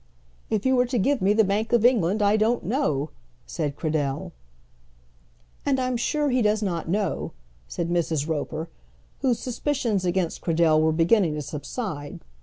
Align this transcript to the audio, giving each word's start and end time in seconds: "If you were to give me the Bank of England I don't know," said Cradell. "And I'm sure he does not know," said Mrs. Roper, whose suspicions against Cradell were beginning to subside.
"If 0.49 0.65
you 0.65 0.75
were 0.75 0.87
to 0.87 0.97
give 0.97 1.21
me 1.21 1.31
the 1.31 1.43
Bank 1.43 1.71
of 1.71 1.85
England 1.85 2.23
I 2.23 2.35
don't 2.35 2.63
know," 2.63 3.11
said 3.45 3.75
Cradell. 3.75 4.31
"And 5.63 5.79
I'm 5.79 5.95
sure 5.95 6.31
he 6.31 6.41
does 6.41 6.63
not 6.63 6.89
know," 6.89 7.33
said 7.67 7.87
Mrs. 7.91 8.27
Roper, 8.27 8.67
whose 9.19 9.37
suspicions 9.37 10.03
against 10.03 10.41
Cradell 10.41 10.81
were 10.81 10.91
beginning 10.91 11.35
to 11.35 11.41
subside. 11.43 12.21